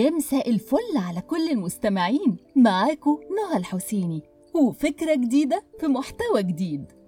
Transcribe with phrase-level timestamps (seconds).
[0.00, 4.22] يا مساء الفل على كل المستمعين معاكم نهى الحسيني.
[4.54, 6.99] وفكرة جديدة في محتوى جديد.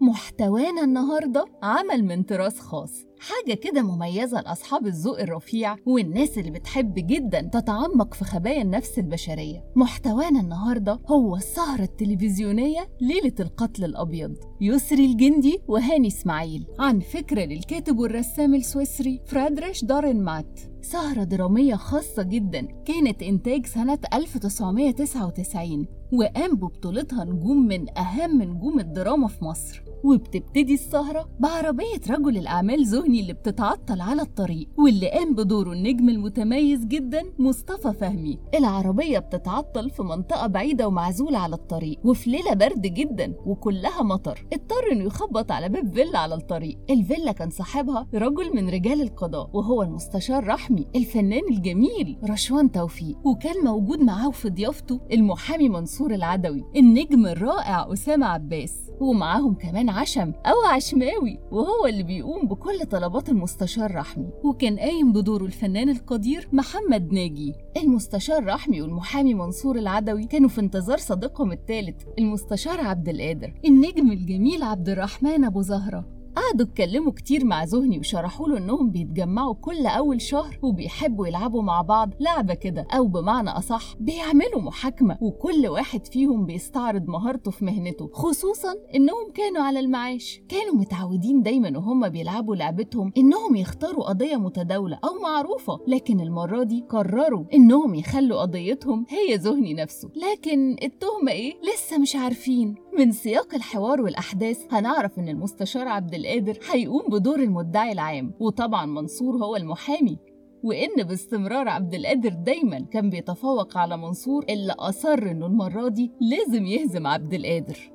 [0.00, 2.92] محتوانا النهاردة عمل من تراث خاص.
[3.20, 9.64] حاجة كده مميزة لأصحاب الذوق الرفيع والناس اللي بتحب جدا تتعمق في خبايا النفس البشرية.
[9.76, 14.34] محتوانا النهاردة هو السهرة التلفزيونية ليلة القتل الأبيض.
[14.60, 16.66] يسري الجندي وهاني إسماعيل.
[16.78, 23.98] عن فكرة للكاتب والرسام السويسري فريدريش دارين مات سهرة درامية خاصة جدا كانت إنتاج سنة
[24.14, 29.82] 1999 وقام ببطولتها نجوم من أهم نجوم الدراما في مصر.
[30.04, 36.84] وبتبتدي السهرة بعربية رجل الأعمال زهني اللي بتتعطل على الطريق واللي قام بدوره النجم المتميز
[36.84, 38.38] جدا مصطفى فهمي.
[38.54, 44.46] العربية بتتعطل في منطقة بعيدة ومعزولة على الطريق وفي ليلة برد جدا وكلها مطر.
[44.52, 46.78] اضطر إنه يخبط على باب فيلا على الطريق.
[46.90, 53.64] الفيلا كان صاحبها رجل من رجال القضاء وهو المستشار رحمي الفنان الجميل رشوان توفيق وكان
[53.64, 60.70] موجود معاه في ضيافته المحامي منصور العدوي النجم الرائع أسامة عباس ومعاهم كمان عشم أو
[60.70, 64.30] عشماوي وهو اللي بيقوم بكل طلبات المستشار رحمي.
[64.44, 67.54] وكان قايم بدوره الفنان القدير محمد ناجي.
[67.76, 73.54] المستشار رحمي والمحامي منصور العدوي كانوا في انتظار صديقهم الثالث المستشار عبد القادر.
[73.64, 76.17] النجم الجميل عبد الرحمن أبو زهرة.
[76.38, 81.82] قعدوا اتكلموا كتير مع زهني وشرحوا له إنهم بيتجمعوا كل أول شهر وبيحبوا يلعبوا مع
[81.82, 88.10] بعض لعبة كده أو بمعنى أصح بيعملوا محاكمة وكل واحد فيهم بيستعرض مهارته في مهنته
[88.12, 90.40] خصوصا إنهم كانوا على المعاش.
[90.48, 96.84] كانوا متعودين دايما وهم بيلعبوا لعبتهم إنهم يختاروا قضية متداولة أو معروفة لكن المرة دي
[96.88, 100.10] قرروا إنهم يخلوا قضيتهم هي زهني نفسه.
[100.16, 102.74] لكن التهمة إيه؟ لسه مش عارفين.
[102.98, 109.36] من سياق الحوار والأحداث هنعرف إن المستشار عبد القادر هيقوم بدور المدعي العام وطبعا منصور
[109.44, 110.18] هو المحامي.
[110.62, 116.66] وإن باستمرار عبد القادر دايما كان بيتفوق على منصور اللي أصر إنه المرة دي لازم
[116.66, 117.92] يهزم عبد القادر.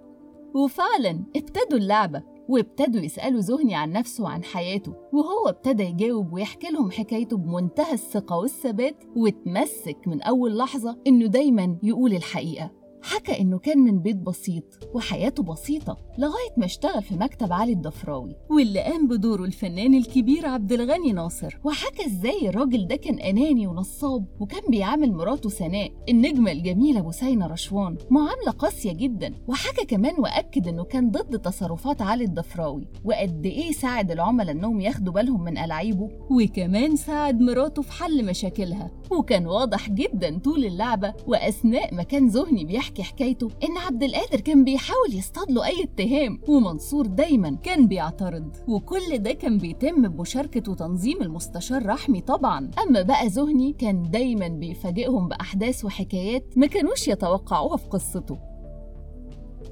[0.56, 6.92] وفعلا ابتدوا اللعبة وابتدوا يسألوا زهني عن نفسه وعن حياته وهو ابتدى يجاوب ويحكي لهم
[6.92, 12.83] حكايته بمنتهى الثقة والثبات وتمسك من أول لحظة إنه دايما يقول الحقيقة.
[13.04, 18.36] حكى إنه كان من بيت بسيط وحياته بسيطة لغاية ما اشتغل في مكتب علي الضفراوي
[18.50, 21.58] واللي قام بدوره الفنان الكبير عبد الغني ناصر.
[21.64, 27.98] وحكى إزاي الراجل ده كان أناني ونصاب وكان بيعامل مراته سناء النجمة الجميلة بوسينة رشوان
[28.10, 29.34] معاملة قاسية جدا.
[29.48, 35.14] وحكى كمان وأكد إنه كان ضد تصرفات علي الضفراوي وقد إيه ساعد العملاء إنهم ياخدوا
[35.14, 38.92] بالهم من ألاعيبه وكمان ساعد مراته في حل مشاكلها.
[39.18, 44.64] وكان واضح جدا طول اللعبة وأثناء ما كان زهني بيحكي حكايته إن عبد القادر كان
[44.64, 48.52] بيحاول يصطاد له أي اتهام ومنصور دايما كان بيعترض.
[48.68, 52.72] وكل ده كان بيتم بمشاركة وتنظيم المستشار رحمي طبعا.
[52.88, 58.53] أما بقى زهني كان دايما بيفاجئهم بأحداث وحكايات ما كانوش يتوقعوها في قصته.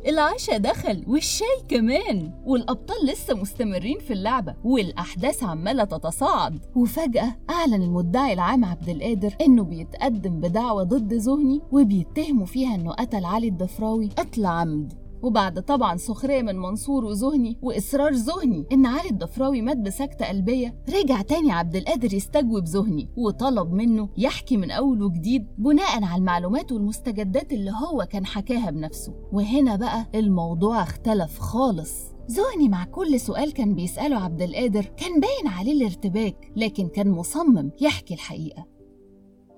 [0.07, 2.31] العشاء دخل والشاي كمان.
[2.45, 6.59] والأبطال لسه مستمرين في اللعبة والأحداث عمالة تتصاعد.
[6.75, 13.25] وفجأة أعلن المدعي العام عبد القادر إنه بيتقدم بدعوى ضد زهني وبيتهموا فيها إنه قتل
[13.25, 15.00] علي الضفراوي قتل عمد.
[15.23, 21.21] وبعد طبعا سخرية من منصور وزهني وإصرار زهني إن علي الضفراوي مات بسكتة قلبية رجع
[21.21, 27.53] تاني عبد القادر يستجوب زهني وطلب منه يحكي من أول وجديد بناء على المعلومات والمستجدات
[27.53, 29.13] اللي هو كان حكاها بنفسه.
[29.31, 31.93] وهنا بقى الموضوع اختلف خالص.
[32.27, 37.71] زهني مع كل سؤال كان بيسأله عبد القادر كان باين عليه الارتباك لكن كان مصمم
[37.81, 38.65] يحكي الحقيقة.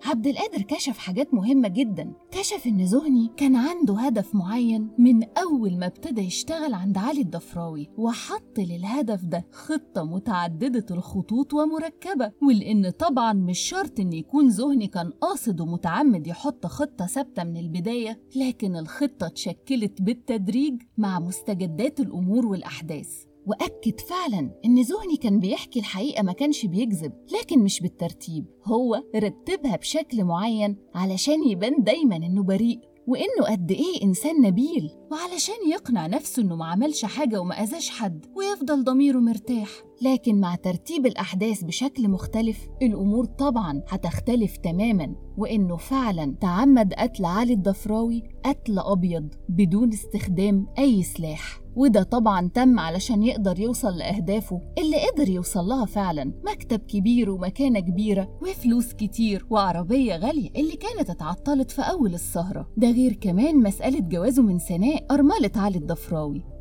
[0.06, 2.14] عبد القادر كشف حاجات مهمة جدا.
[2.32, 7.90] كشف إن زهني كان عنده هدف معين من أول ما ابتدى يشتغل عند علي الضفراوي
[7.98, 15.10] وحط للهدف ده خطة متعددة الخطوط ومركبة ولأن طبعا مش شرط إن يكون زهني كان
[15.10, 23.24] قاصد ومتعمد يحط خطة ثابتة من البداية لكن الخطة اتشكلت بالتدريج مع مستجدات الأمور والأحداث.
[23.46, 28.46] وأكد فعلا إن زهني كان بيحكي الحقيقة ما كانش بيكذب لكن مش بالترتيب.
[28.66, 34.90] هو رتبها بشكل معين علشان يبان دايما إنه بريء وإنه قد إيه إنسان نبيل.
[35.14, 39.70] وعلشان يقنع نفسه إنه ما عملش حاجة وما أذاش حد ويفضل ضميره مرتاح.
[40.02, 47.54] لكن مع ترتيب الأحداث بشكل مختلف الأمور طبعا هتختلف تماما وإنه فعلا تعمد قتل علي
[47.54, 51.64] الضفراوي قتل أبيض بدون استخدام أي سلاح.
[51.76, 57.80] وده طبعا تم علشان يقدر يوصل لأهدافه اللي قدر يوصل لها فعلا مكتب كبير ومكانة
[57.80, 62.68] كبيرة وفلوس كتير وعربية غالية اللي كانت اتعطلت في أول السهرة.
[62.78, 65.03] ده غير كمان مسألة جوازه من سناء.
[65.12, 66.53] أرملة علي الضفراوي.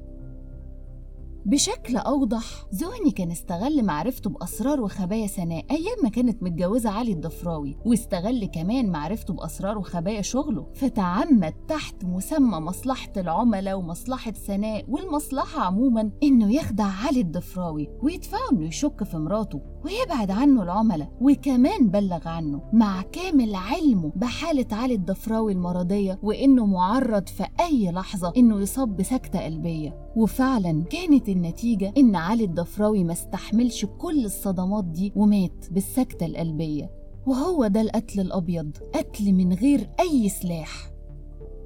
[1.47, 7.77] بشكل أوضح زهني كان استغل معرفته بأسرار وخبايا سناء أيام ما كانت متجوزة علي الضفراوي
[7.85, 16.11] واستغل كمان معرفته بأسرار وخبايا شغله فتعمد تحت مسمى مصلحة العملاء ومصلحة سناء والمصلحة عموما
[16.23, 22.63] إنه يخدع علي الضفراوي ويدفعه إنه يشك في مراته ويبعد عنه العملاء وكمان بلغ عنه
[22.73, 29.45] مع كامل علمه بحالة علي الضفراوي المرضية وإنه معرض في أي لحظة إنه يصاب بسكتة
[29.45, 30.13] قلبية.
[30.17, 36.91] وفعلا كانت النتيجة إن علي الضفراوي ما استحملش كل الصدمات دي ومات بالسكتة القلبية.
[37.27, 40.92] وهو ده القتل الأبيض قتل من غير أي سلاح.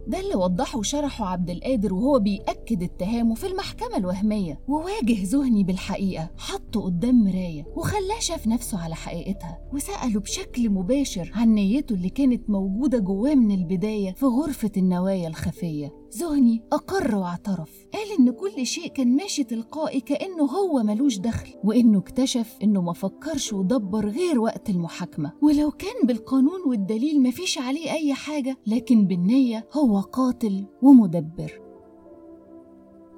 [0.07, 4.61] ده اللي وضحه وشرحه عبد القادر وهو بيأكد اتهامه في المحكمة الوهمية.
[4.69, 11.55] وواجه ذهني بالحقيقة حطه قدام مراية وخلاه شاف نفسه على حقيقتها وسأله بشكل مباشر عن
[11.55, 15.93] نيته اللي كانت موجودة جواه من البداية في غرفة النوايا الخفية.
[16.11, 17.87] زهني أقر واعترف.
[17.95, 22.93] قال إن كل شيء كان ماشي تلقائي كأنه هو ملوش دخل وإنه اكتشف إنه ما
[22.93, 25.33] فكرش ودبر غير وقت المحاكمة.
[25.43, 31.61] ولو كان بالقانون والدليل مفيش عليه أي حاجة لكن بالنية هو قاتل ومدبر.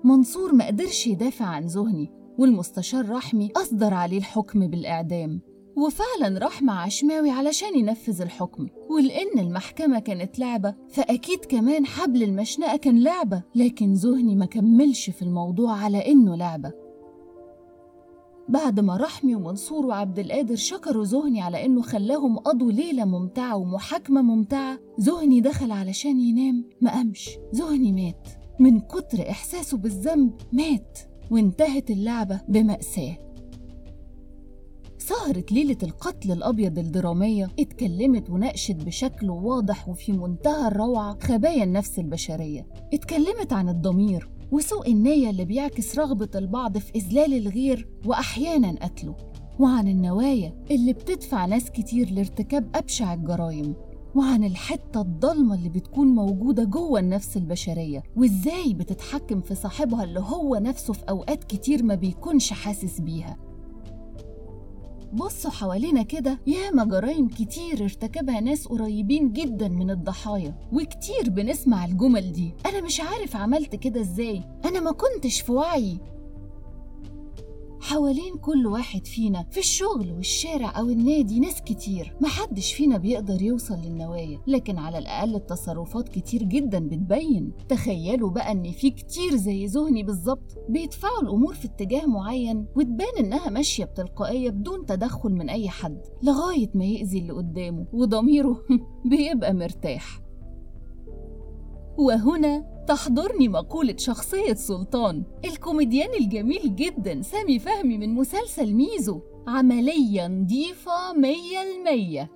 [0.05, 5.41] منصور ما قدرش يدافع عن زهني والمستشار رحمي أصدر عليه الحكم بالإعدام.
[5.77, 8.67] وفعلا راح مع عشماوي علشان ينفذ الحكم.
[8.91, 15.23] ولأن المحكمة كانت لعبة فأكيد كمان حبل المشنقة كان لعبة لكن زهني ما كملش في
[15.23, 16.73] الموضوع على إنه لعبة.
[18.49, 24.23] بعد ما رحمي ومنصور وعبد القادر شكروا زهني على إنه خلاهم قضوا ليلة ممتعة ومحاكمة
[24.23, 27.31] ممتعة زهني دخل علشان ينام ما قامش.
[27.53, 28.29] زهني مات.
[28.61, 30.99] من كتر إحساسه بالذنب مات
[31.31, 33.17] وانتهت اللعبة بمأساة.
[34.99, 42.67] سهرة ليلة القتل الأبيض الدرامية اتكلمت وناقشت بشكل واضح وفي منتهى الروعة خبايا النفس البشرية.
[42.95, 44.38] اتكلمت عن الضمير.
[44.53, 49.17] وسوء النية اللي بيعكس رغبة البعض في إذلال الغير وأحيانا قتله.
[49.59, 53.75] وعن النوايا اللي بتدفع ناس كتير لارتكاب أبشع الجرائم.
[54.15, 58.03] وعن الحتة الضلمة اللي بتكون موجودة جوه النفس البشرية.
[58.17, 63.37] وإزاي بتتحكم في صاحبها اللي هو نفسه في أوقات كتير ما بيكونش حاسس بيها.
[65.13, 72.33] بصوا حوالينا كده ياما جرائم كتير ارتكبها ناس قريبين جدا من الضحايا وكتير بنسمع الجمل
[72.33, 72.55] دي.
[72.67, 75.99] أنا مش عارف عملت كده إزاي؟ أنا ما كنتش في وعي.
[77.89, 82.17] حوالين كل واحد فينا في الشغل والشارع أو النادي ناس كتير.
[82.21, 87.53] محدش فينا بيقدر يوصل للنوايا لكن على الأقل التصرفات كتير جدا بتبين.
[87.69, 93.51] تخيلوا بقى إن في كتير زي زهني بالظبط بيدفعوا الأمور في اتجاه معين وتبان إنها
[93.51, 98.63] ماشية بتلقائية بدون تدخل من أي حد لغاية ما يأذي اللي قدامه وضميره
[99.11, 100.21] بيبقى مرتاح.
[101.99, 111.13] وهنا تحضرني مقولة شخصية سلطان الكوميديان الجميل جدا سامي فهمي من مسلسل ميزو عملية نضيفة
[111.13, 112.31] مية المية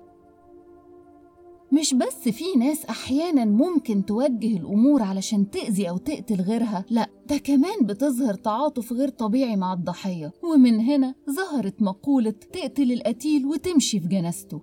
[1.71, 7.37] مش بس في ناس أحيانا ممكن توجه الأمور علشان تأذي أو تقتل غيرها لأ ده
[7.37, 10.31] كمان بتظهر تعاطف غير طبيعي مع الضحية.
[10.43, 14.61] ومن هنا ظهرت مقولة تقتل القتيل وتمشي في جنازته.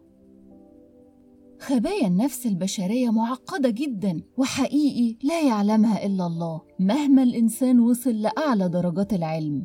[1.60, 9.12] خبايا النفس البشرية معقدة جدا وحقيقي لا يعلمها إلا الله مهما الإنسان وصل لأعلى درجات
[9.12, 9.64] العلم.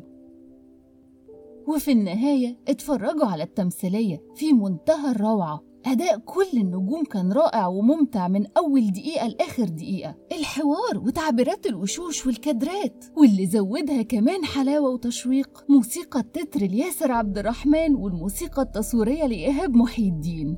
[1.68, 5.62] وفي النهاية اتفرجوا على التمثيلية في منتهى الروعة.
[5.86, 10.14] أداء كل النجوم كان رائع وممتع من أول دقيقة لآخر دقيقة.
[10.32, 15.64] الحوار وتعبيرات الوشوش والكادرات واللي زودها كمان حلاوة وتشويق.
[15.68, 20.56] موسيقى التتر لياسر عبد الرحمن والموسيقى التصويرية لإيهاب محي الدين.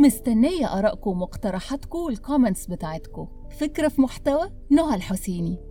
[0.00, 3.28] مستنية آرائكم ومقترحاتكم والكومنتس بتاعتكم.
[3.50, 5.69] فكرة في محتوى نهى الحسيني.